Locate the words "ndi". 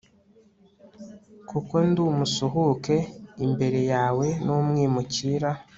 1.87-2.01